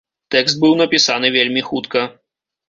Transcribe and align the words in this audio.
Тэкст 0.35 0.55
быў 0.63 0.73
напісаны 0.79 1.31
вельмі 1.37 1.61
хутка. 1.69 2.01